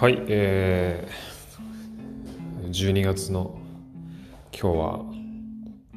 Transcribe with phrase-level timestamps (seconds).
[0.00, 3.58] はい、えー、12月の
[4.52, 5.00] 今日は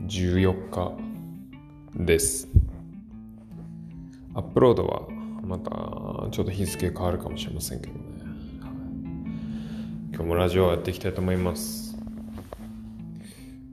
[0.08, 0.98] 14日
[2.04, 2.48] です。
[4.34, 5.08] アップロードは
[5.44, 5.70] また
[6.32, 8.00] ちょっと日付変わるかもしれませんけどね。
[10.12, 11.96] 今日もラジオをやっていきたいと思います。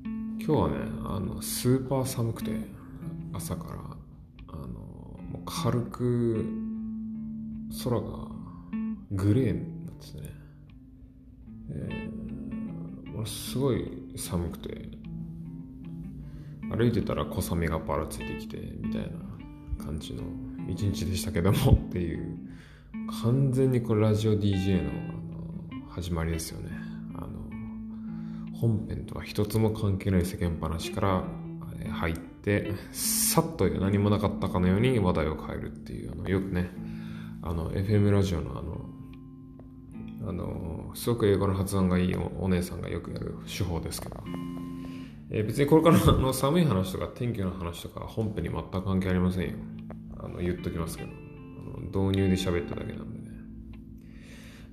[0.04, 0.74] 今日はね、
[1.06, 2.50] あのスーパー寒くて
[3.32, 3.78] 朝から
[4.48, 6.44] あのもう軽く
[7.82, 8.28] 空が
[9.12, 10.22] グレーですね、
[11.70, 14.88] えー、すごい寒くて
[16.70, 20.22] 歩いてたら小雨がばらついてきてみたいな感じの
[20.68, 22.38] 一日でしたけども っていう
[23.22, 26.70] 完全にこれラジオ DJ のあの始まりですよね。
[27.14, 27.28] あの
[28.58, 31.24] 本編とは一つも関係ない世間話から
[31.90, 36.70] 入ってさっと何もなかったかのように話題を変えるっていうあのよくね
[37.42, 38.90] あの FM ラジオのあの
[40.28, 44.16] あのすごく英語の発音がいいお姉さんがよくやる手法ですけど、
[45.30, 49.56] えー、別にこれからの 寒い話とか天気の話とか本編に全く関係ありませんよ。
[50.18, 51.10] あの言っときますけど。
[51.10, 53.26] あの導入で喋っただけなんでね、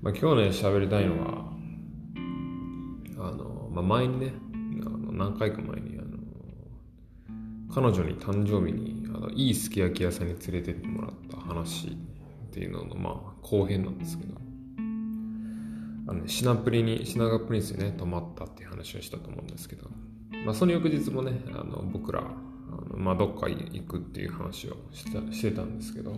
[0.02, 1.54] まあ、今日ね喋りたいのは
[3.20, 4.34] あの、まあ、前にね
[4.86, 6.18] あの何回か前にあの
[7.74, 11.92] 彼女に誕生日にあのいいすき焼き屋さんに連れてってもらった話っ
[12.52, 14.45] ていうののまあ後編なんですけど。
[16.08, 19.90] あのシナプリにシナガプリンスにね泊まったっていう話をしたと思うんですけど、
[20.46, 22.24] まあ、その翌日もねあの僕らあ
[22.94, 26.14] の、まあ、どっか行くっていう話をしてしてたんですけど、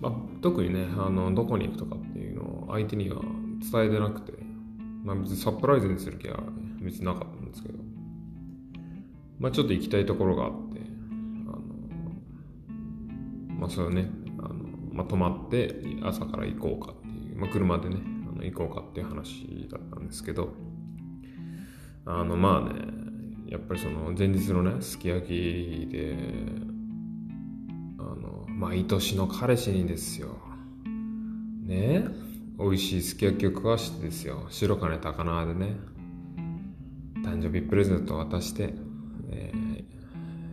[0.00, 3.22] まあ、特にねあのどこに行くとかっていうのを相手には
[3.72, 4.34] 伝えてなくて、
[5.02, 6.40] まあ、別にサプライズにする気は
[6.80, 7.78] 別になかったんですけど、
[9.40, 10.80] まあ、ちょっと行きたいところがあって
[11.48, 11.58] あの
[13.58, 14.54] まあそれをねあの、
[14.92, 16.99] まあ、泊まって朝から行こうか
[17.40, 17.96] まあ、車でね
[18.32, 20.52] あの行こうかっていう話だったんですけど
[22.04, 23.00] あのまあね
[23.48, 26.16] やっぱりその前日のねすき焼きで
[27.98, 30.38] あの毎年の彼氏にですよ。
[31.64, 32.04] ね
[32.58, 34.46] 美味しいすき焼きを食わしてですよ。
[34.50, 35.76] 白金高輪でね
[37.24, 38.74] 誕生日プレゼントを渡して、
[39.30, 39.84] えー、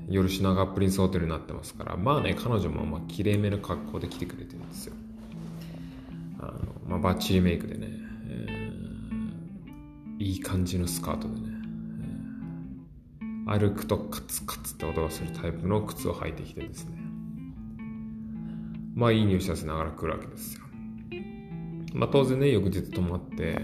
[0.10, 4.96] 夜品川プリンスホテルになってますからまあね彼女もまあきれいめの格好で来てくれてるんですよ。
[6.40, 6.52] あの、
[6.88, 7.88] まあ、バッチリメイクでね、
[8.30, 11.42] えー、いい感じのスカートでね、
[13.22, 16.98] えー、歩くとカツカツって音がするタイプの靴を履いてきてですね
[18.96, 20.64] まあいい匂いさせながら来るわけですよ。
[21.94, 23.60] まあ当然ね翌日泊まって、え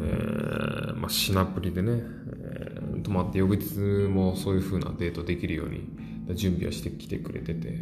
[0.00, 5.88] ー、まあシナプリでね、えー、泊まって翌日もそういう風なデートできるように
[6.30, 7.78] 準備はしてきてくれてて。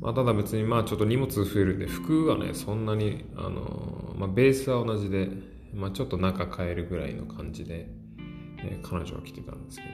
[0.00, 5.28] まあ、ただ別にまあちょっと荷物増えるんで服はねそんなにあの、まあ、ベースは同じで、
[5.74, 7.86] まあ、ちょっと中変えるぐらいの感じで、
[8.64, 9.88] えー、彼女は着てたんですけど。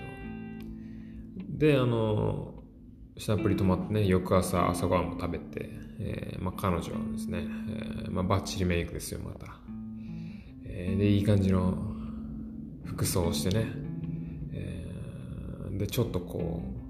[1.59, 2.55] であの
[3.17, 9.57] シナプリ泊まってね翌朝朝ごはんも食べて、えーまあ、彼女はですね、えーまあ、バッチリメイクですよまた、
[10.67, 11.79] えー、でいい感じの
[12.85, 13.73] 服装をしてね、
[14.53, 16.86] えー、でちょっとこう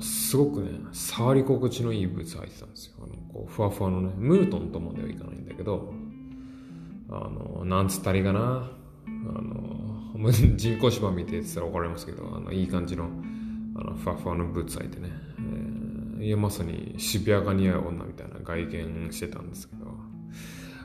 [0.00, 2.94] すごくね、触り心地のいいブーツ履いてたんですよ。
[3.02, 5.92] あのこうふわふわのね、ムートンとまではいかないんだけど、
[7.10, 8.70] あの、なんつったらいいかな。
[9.08, 13.08] あの、 人工芝見てって言ったら怒られますけど、あの、いい感じの、
[13.76, 15.10] あの、ふわふわのブーツ履いてね、
[16.18, 19.86] えー、いや、まさに渋谷が似合う女みたいな外見してたんですけど、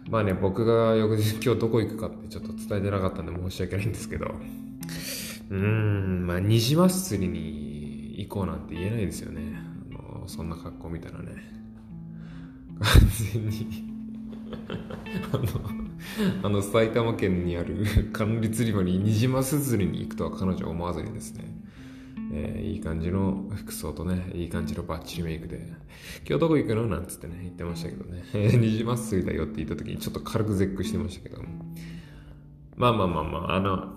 [0.10, 4.28] まあね、僕が翌日 今日どこ行くかってちょっと伝えてなかったんで申し訳ないんですけど、
[5.50, 7.73] うーん、まあ、ニジマス釣りに
[8.14, 9.42] 行こうなんて言えないですよね。
[9.92, 11.36] あのそんな格好見たらね。
[12.80, 12.92] 完
[13.34, 13.94] 全に。
[15.34, 15.44] あの、
[16.44, 21.46] あの埼玉県にある 管理釣り場にニジマス釣りに行くとは彼女は思わずにですね、
[22.32, 25.74] えー、いい感じの服装とね、いい感じのバッチリメイクで、
[26.28, 26.88] 今日どこ行くの？
[26.88, 28.24] なんつってね、言ってましたけどね、
[28.58, 31.42] ニジマス釣りだよって言った時にちょっと軽く絶句してましたけど、
[32.76, 33.94] まあまあまあまあ、あの、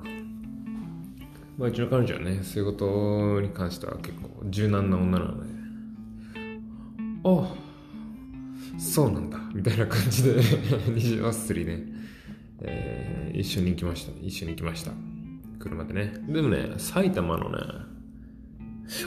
[1.58, 5.50] まあ、うちの彼女はね、そういうことに関しては結構柔軟な女なので、
[7.24, 7.54] あ、
[8.78, 10.40] そうなんだ、みたいな感じで
[10.94, 11.82] 虹祭りね、
[12.60, 14.12] えー、一緒に行きました。
[14.22, 14.92] 一緒に行きました。
[15.58, 16.12] 車でね。
[16.28, 17.58] でもね、埼玉のね、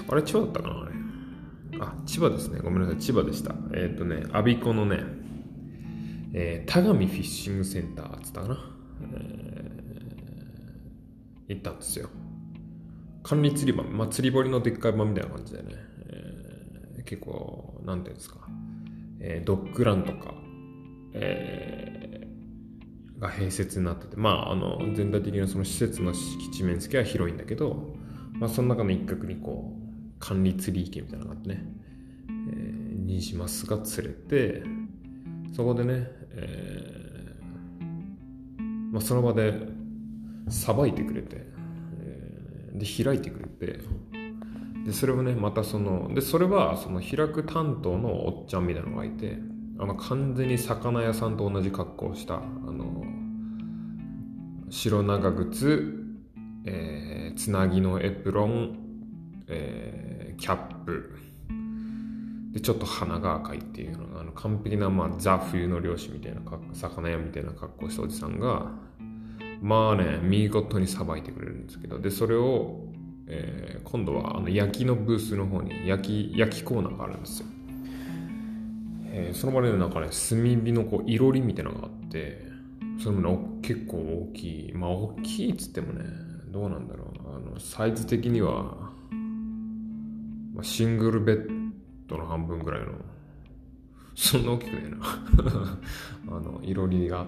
[0.08, 0.92] あれ、千葉だったかなあれ。
[1.80, 2.62] あ、千葉ですね。
[2.62, 3.54] ごめんなさい、千葉でした。
[3.74, 5.04] えっ、ー、とね、我孫子のね、
[6.34, 8.58] えー、田上フィッシングセンターっつったかな。
[9.14, 12.10] えー、行ったんですよ。
[13.30, 15.70] 管理釣り場、まあ、釣り堀のでっかい場みたいな感じでね、
[16.08, 18.40] えー、結構、なんていうんですか、
[19.20, 20.34] えー、ドッグランとか、
[21.14, 22.28] え
[23.20, 24.16] が併設になってて。
[24.16, 27.94] まああの全体的なその施設の敷地面積は広いんだけど、
[28.34, 31.64] まあ、その中の一角にこう管理釣り池みたいなのがあってね、
[32.30, 34.64] えー、ニジマスが釣れて
[35.54, 39.54] そこでね、えーまあ、その場で
[40.48, 41.59] さばいてくれて、
[42.80, 43.80] で開いてくれて。
[44.86, 49.38] でそれをねまたそのでそれはその開く担当のおっちゃんみたいなのがいて
[49.78, 53.04] あの完全に魚屋さんと同じ格好をしたあの
[54.70, 55.94] 白長靴、
[56.66, 58.78] えー、つなぎのエプロン、
[59.48, 61.16] えー、キャップ。
[62.52, 66.42] でちょっと鼻が赤いっていうのがあの完璧な、まあ、ザ冬の漁師みたいな
[66.74, 68.72] 魚屋みたいな格好したおじさんが
[69.62, 72.00] まあね見事にさばいてくれるんですけど。
[72.00, 72.86] でそれを
[73.32, 77.48] えー、今度はあの焼きのブースの方に焼き焼きコーナーがあるんですよ、
[79.06, 82.50] えー、その場でなんかね炭火のこういろりみたいなのがあって
[83.00, 84.74] それもね結構大きい。
[84.74, 86.04] まあ大きいっつってもね
[86.52, 87.36] どうなんだろう。
[87.36, 88.64] あのサイズ的には、
[90.54, 91.72] まあ、シングルベッ
[92.08, 92.88] ドの半分ぐらいの
[94.16, 94.98] そんな大きくねえな。
[96.36, 97.28] あのいろりが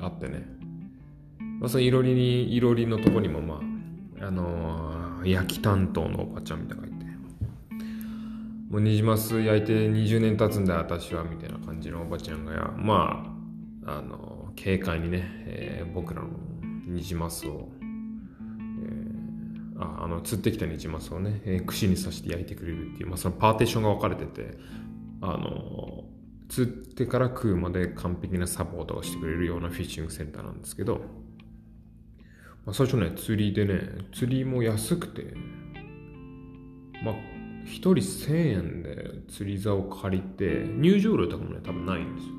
[0.00, 0.46] あってね、
[1.60, 3.60] まあ、そのいろりにいろりのとこにもま
[4.20, 7.06] ああのー焼き担当のおばちゃんみたいなのがいて。
[8.70, 13.34] もうニジマス焼いて20年経つんだ私はみたいな感じのおばちゃんがま
[13.84, 16.28] ああの軽快にね、えー、僕らの
[16.86, 24.56] ニジマスを、えー、ああの釣ってきたニジマスをね、えー、串に刺して焼いてくれるっていう、まあ、そのパーテーションが分かれてて
[25.20, 26.04] あの
[26.48, 31.00] 釣ってから食うまで完璧なサポートをしてくれるようなフィッシングセンターなんですけど
[32.66, 33.80] まあ、最初ね、釣りでね、
[34.12, 35.34] 釣りも安くて、
[37.02, 37.14] まあ、
[37.64, 42.34] 1人1000円で釣り竿を借りて、入場料とかもね、多分ないんですよ。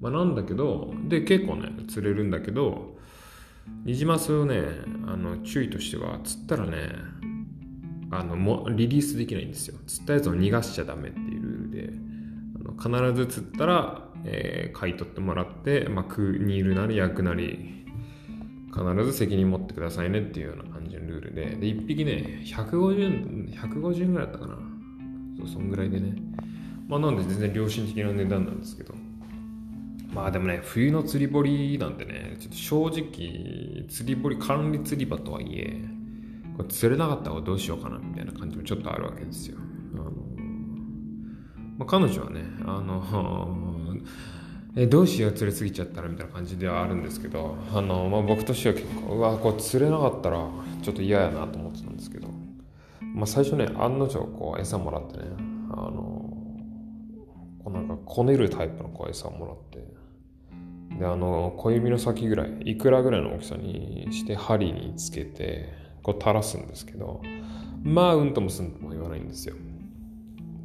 [0.00, 2.98] まあ、なんだけど、で、結構ね、釣れるんだけど、
[3.84, 4.62] ニジマスをね、
[5.06, 6.90] あの、注意としては、釣ったらね、
[8.10, 9.78] あの、もリリースできないんですよ。
[9.86, 11.92] 釣ったやつを逃がしちゃダメっていうルールで、
[12.88, 17.86] あの必ず釣ったら、えー、買い取ってもらって、まあ、食う、煮るなり焼くなり、
[18.72, 24.58] 必ず責任持ってくださいねっていうような感じのルールで、で、1匹ね、150円、150円ぐらいだったかな。
[25.38, 26.14] そう、そんぐらいでね。
[26.86, 28.94] まあ、なんで全然良心的な値段なんですけど。
[30.12, 35.80] まあでもね、冬の釣り堀なんてね、ちょっと正直、釣り堀、管理釣り場とはいえ、
[36.56, 39.58] これ釣れなかったらどうしようかなみたいな感じもちょっとあるわけですよ。
[39.94, 40.12] あの
[41.78, 43.96] まあ、彼女はね、あの、
[44.80, 50.48] えどうしよう釣れすぎちゃったらみたいな感じではあるんですけどあの、まあ、僕としては結構うわこれ釣れなかったら
[50.82, 52.28] ちょっと嫌やなと思ってたんですけど、
[53.00, 55.24] まあ、最初ね案の定こう餌もらってね
[55.72, 55.92] あの
[57.64, 65.72] こうなんかこねるタイプのこう餌をもらってであの小指の先ぐらいいくらぐらいの大きさにして針につけて
[66.04, 67.20] こう垂らすんですけど
[67.82, 69.56] まあうんともすんとも言わないんですよ。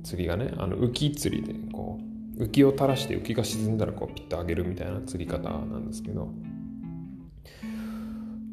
[0.03, 2.12] 釣りがねあの浮き釣りでこう
[2.43, 6.29] 浮きを垂らして浮きが沈んだらこうピッと上げるみたいな釣り方なんですけど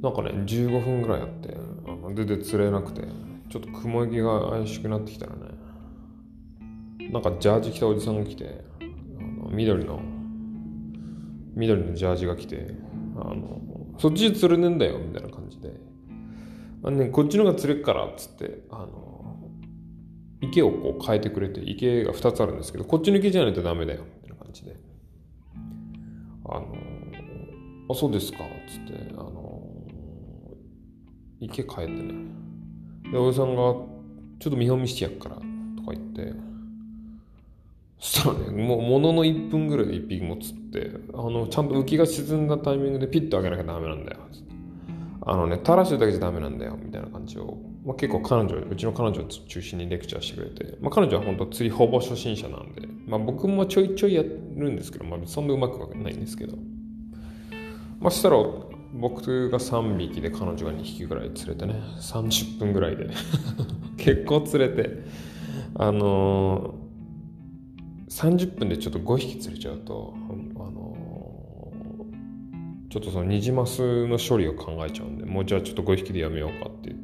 [0.02, 1.56] なんかね15分ぐらいやって
[1.86, 3.02] あの全然釣れなくて
[3.50, 5.40] ちょっと雲行きが怪しくなってきたらね
[7.10, 10.00] なんかジャージ着たおじさんが来てあの緑の
[11.54, 12.74] 緑のジャージが来て
[13.16, 13.60] あの
[13.98, 15.70] そっちで釣れねえんだよみたいな感じで。
[16.82, 19.09] あの、ね、こっちのが釣れっからっつってあの
[20.40, 24.76] 池をこう変えてくれて、池が2つあるんですけど、こっちの池じゃないとダメだよ、みたいな感じで。
[26.44, 26.66] あの
[27.90, 29.62] あ、そうですか、つって、あの
[31.40, 32.14] 池変えてね。
[33.12, 33.84] で、おじさんが、ちょ
[34.48, 36.32] っと見本見してやっから、とか言って、
[37.98, 44.54] そしたらね、もう、ものの1分ぐらいで1匹も釣って、あの、ちゃんと浮きが沈んだタイミングでピッと上げなきゃダメなんだよ、つって。
[45.22, 56.58] あのね、垂らしてるだけじゃダメなんだよ、みたいな感じを、まあ、結構彼女、うちの彼女を中心にレクチャーしてくれて、まあ、彼女は本当釣りほぼ初心者なんで、まあ、僕もちょいちょいやるんですけど、まあ、そんなうまくはないんですけど、
[57.98, 58.36] まあ、したら、
[58.92, 63.08] 僕が3匹で彼女が2匹ぐらい釣れてね、30分ぐらいで
[63.96, 65.04] 結構釣れて、
[65.74, 70.14] あのー、30分でちょっと5匹釣れちゃうと、
[70.56, 70.90] あの
[72.90, 76.99] ちょっとそのニジマスの処理を考えちゃうんでもうじゃあちょっと5匹でやめようかって言っ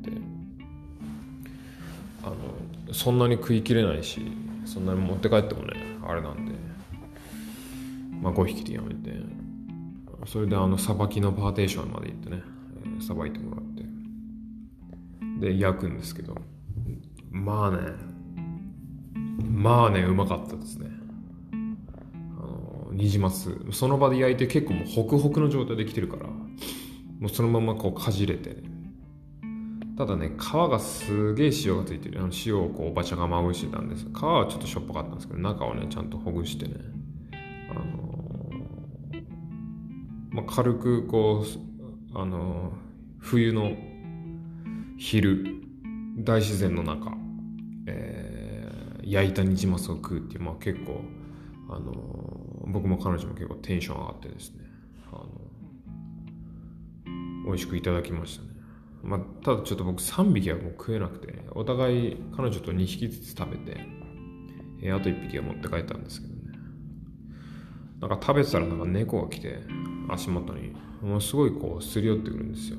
[2.97, 4.33] そんなに食いきれないし
[4.65, 6.53] そんなに持って帰ってもねあれなんで。
[8.23, 9.12] まあ5匹でやめて。
[10.25, 12.43] それであのさばきのパーテーションまで行ってね
[13.07, 13.85] さば、いてもらって。
[15.53, 16.35] で焼くんですけど。
[17.31, 17.79] まあね
[19.45, 20.88] まあねうまかったですね。
[22.38, 23.50] あのニジマス。
[23.73, 28.62] その場で焼いて結構もうホクホクの状態で来てるからもうそのままこうかじれて、ね、
[29.97, 32.21] ただね皮がすげえ塩がついてる。
[32.21, 34.07] あの塩をこうおばちゃんがまぶしてたんです。
[34.15, 36.75] 皮はちょっとしょっぱかったんですけど中はねちゃんとほぐしてね。
[37.71, 39.25] あのー、
[40.31, 42.75] まあ、軽くこうあのー、
[43.19, 43.73] 冬の
[44.99, 45.62] 昼
[46.19, 47.12] 大自然の中、
[47.87, 51.03] えー、焼いたニジマスを食うっていう、まあ、結構
[51.69, 51.93] あの
[52.67, 54.65] 僕も彼女も結構テンション上がってですね
[55.12, 55.29] あの
[57.47, 58.49] 美味しくいただきましたね、
[59.07, 63.81] まあ、ただちょっと僕3匹はもう食えなくてお互い彼女と2匹ずつ食べて、
[64.83, 66.37] えー、あと1匹は持って帰ったんですけどね。
[68.01, 69.61] なんか食べてたらなんか猫が来て
[70.09, 72.79] 足元にもうすごいこうすり寄ってくるんですよ。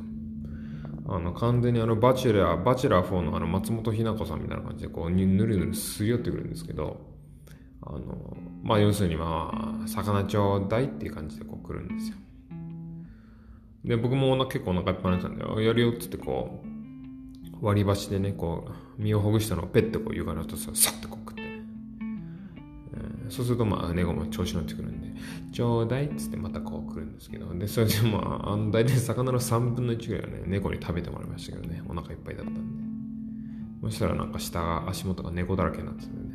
[1.10, 7.00] あの完全にあのバチェラーバチェラー4のあの松本ひな子さんみたいな感じでこうぬるぬるすり寄ってくるんですけど
[7.82, 12.18] あのまあ要するにまあ魚ちょうだいっていう感じでこう来るんですよ。
[13.88, 16.62] で僕も結構お腹いっぱいになったんでやるよっつってこ
[17.62, 18.68] う割り箸でねこ
[18.98, 25.20] う身をほぐしたのをペッてこう床のとさッとこう食って、えー、そうするとまあ猫も調子乗ってくるんで
[25.54, 27.54] ちょうだいっつってまたこう来るんですけど。
[27.54, 31.82] でそれでまああの大体魚の3分の1ぐらいはね猫に食べてもらいましたけどね。
[31.88, 32.62] お腹いっぱいだったんで。
[33.84, 36.28] そしたらなんか下が足元が猫だらけになっててね。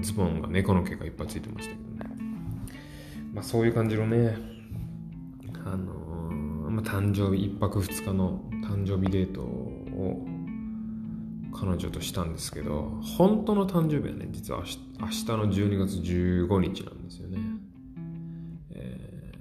[0.00, 2.16] ズボンが猫の毛がいっぱいついてましたけどね。
[3.34, 4.36] まあそういう感じのね、
[5.64, 10.26] あのー、まあ、誕生日、1泊2日の誕生日デートを
[11.54, 17.38] 彼女としたんですけど、本当の誕生日はね、実は明日の12月15日なんですよね。
[18.70, 19.32] え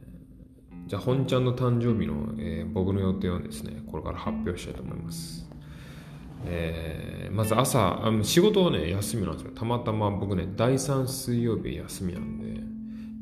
[0.85, 5.51] ー、じゃあ、本ちゃんの誕生日の、えー、僕の予定をですね、これから発表したいと思います。
[6.45, 12.61] えー、まず朝あ仕事はね休みなんですよたまたま僕ね第3水曜日休みなんで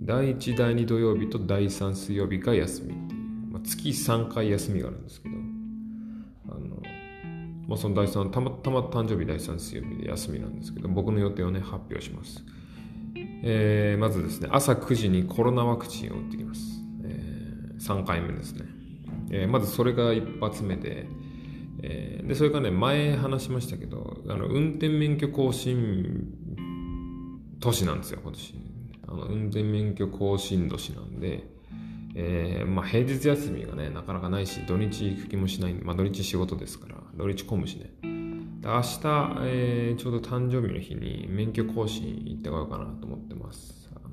[0.01, 5.35] 第1第2土曜日と第3水曜日が休みっていう、まあ、月3回休みがあるんですけど
[6.49, 6.77] あの、
[7.67, 12.43] まあ、その第3たまたま誕生日第3水曜日で休みなんですけど僕の予定をね発表します、
[13.43, 16.61] えー、まずですね朝9時にコロナワクチンを打ってきます、
[17.03, 18.65] えー、3回目ですね、
[19.31, 21.07] えー、まずそれが一発目で
[21.81, 26.27] えー、でそれからね前話しましたけどあの運転免許更新
[27.61, 28.68] 年なんですよ今年。
[29.11, 31.43] あの運転免許更新年なんで、
[32.15, 37.89] えーまあ、平日休みがねなかなかないし土日行く気もしない、まあ、土日仕事ですから土日混むしね。
[38.61, 38.99] で明日、
[39.45, 43.89] えー、ちょうど誕生日の日に免許更新行ってこようかなと思ってます。
[43.95, 44.09] あの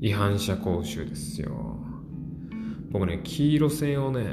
[0.00, 1.76] 違反者講習ですよ。
[2.90, 4.26] 僕ね黄色線をね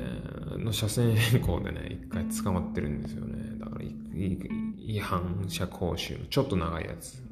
[0.57, 3.57] の車線変更でね、一回捕まってるんですよね。
[3.59, 7.28] だから違反者講習のちょっと長いやつ。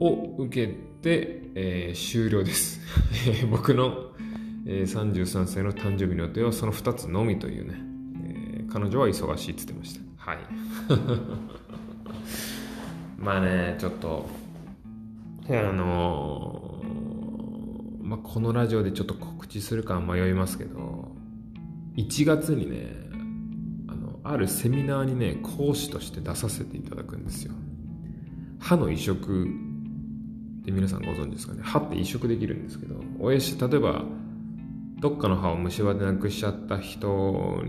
[0.00, 2.80] を受けて、えー、終了です。
[3.50, 4.12] 僕の、
[4.66, 7.74] えー、33歳の誕生日の予定はその2つのみというね、
[8.24, 10.00] えー、彼女は忙しいって言ってました。
[10.16, 10.38] はい。
[13.18, 14.28] まあね、ちょっと、
[15.48, 21.18] あのー、まあ、このラジオでちょっと告知するか迷いますけど、
[21.98, 22.94] 1月にね
[23.88, 27.52] あのあるセミナーにね講師として出させていただくんですよ
[28.60, 29.48] 歯の移植
[30.68, 31.62] って皆さんご存知ですかね。
[31.62, 34.04] 歯って移植できるんですけど親し例えば
[35.00, 37.62] どっかの歯を虫歯でなくしちゃった人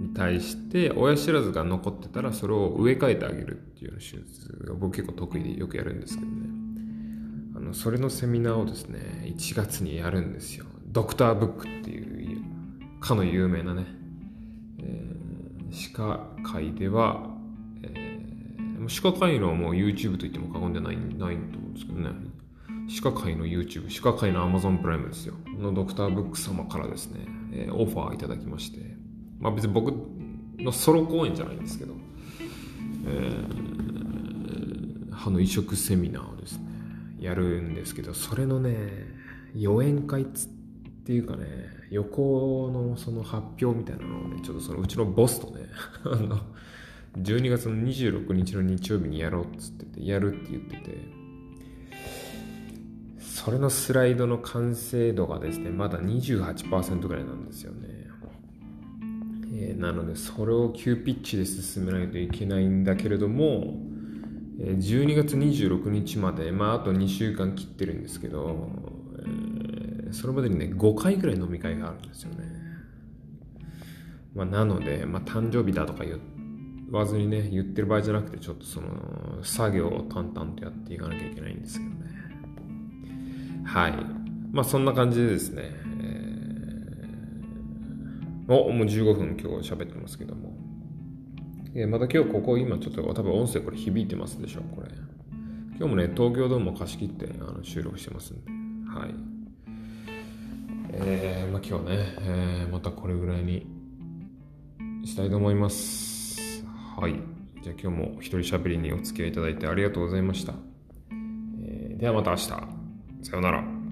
[0.00, 6.48] に対して親知らずが残ってたらそれを植え替えてあげるっていう手術が僕結構得意でよくやるんですけどね。
[7.56, 10.66] あのそれのセミナーをですね1月にやるんですよ。
[10.86, 12.42] ドクターブックっていう
[13.00, 13.86] かの有名なね、
[14.80, 17.28] えー、歯科界では、
[17.82, 22.10] えー、歯科界のもう YouTube と言っても過言ではないないとですけどね。
[22.88, 25.34] 歯科界の YouTube 歯科界の Amazon プライムですよ。
[25.58, 28.94] のドクターブック様からですね、えー、オファーいただきまして。
[29.40, 29.92] まあ別に僕
[30.58, 31.94] のソロ公演じゃないんですけど、
[33.06, 36.64] えー、歯の移植セミナーをですね
[37.20, 38.88] やるんですけどそれのね
[39.54, 40.26] 予演会っ
[41.04, 41.46] ていうかね
[41.90, 45.66] 横のその発表みたいなのをねちょっとそのうちのボスとね
[46.04, 46.40] あの
[47.18, 51.23] 12月の26日の日曜日にやろうっつっててやるって言ってて。
[53.44, 57.88] それのスライドの完成度がですねまだ28%ぐらいなんですよね、
[59.52, 63.76] えー、なのでそれを急ピッチで進めないといけないんだけれども
[64.58, 68.70] 12月26日までまああと2週間切ってるんですけど、
[69.18, 69.54] えー
[70.14, 72.44] それまでにね5回ぐらい飲み会があるんですよね、
[74.34, 76.20] まあ、なので、まあ、誕生日だとか言
[76.90, 82.23] わずにね言ってる場合じゃなくてちょっとその作業を淡々とやっていかなきゃいけないんですけどね。
[83.64, 83.92] はい。
[84.52, 85.62] まあそんな感じでですね、
[86.02, 90.54] えー、お、もう15分今日喋ってますけども。
[91.76, 94.88] えー、また今日ここ今ちょっと多分音声これ響いてますでしょ、これ。
[95.76, 98.52] 今日もね、東京ドームを貸し切ってあの収録してますんで。
[98.88, 99.14] はい。
[100.92, 103.66] えー、まあ今日ね、えー、またこれぐらいに
[105.04, 106.64] したいと思います。
[106.96, 107.14] はい。
[107.62, 110.54] じゃあ今日も一人喋りにお付き合いいただいてありがとうございました。
[111.64, 112.73] えー、ではまた明日。
[113.24, 113.83] さようなら。